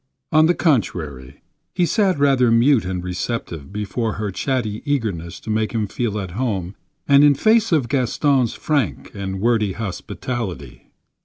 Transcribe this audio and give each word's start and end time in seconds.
On 0.31 0.47
the 0.47 0.55
contrary, 0.55 1.43
he 1.75 1.85
sat 1.85 2.17
rather 2.17 2.49
mute 2.49 2.85
and 2.85 3.03
receptive 3.03 3.71
before 3.71 4.13
her 4.13 4.31
chatty 4.31 4.81
eagerness 4.83 5.39
to 5.41 5.51
make 5.51 5.73
him 5.73 5.85
feel 5.85 6.19
at 6.19 6.31
home 6.31 6.75
and 7.07 7.23
in 7.23 7.35
face 7.35 7.71
of 7.71 7.87
Gaston's 7.87 8.55
frank 8.55 9.11
and 9.13 9.39
wordy 9.39 9.73
hospitality. 9.73 10.89